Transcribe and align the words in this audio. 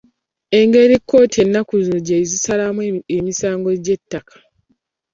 Engeri 0.59 0.95
kkooti 1.01 1.37
ennaku 1.43 1.73
zino 1.83 1.99
gye 2.07 2.17
zisalawo 2.31 2.81
emisango 3.19 3.69
gy’ettaka 3.83 4.35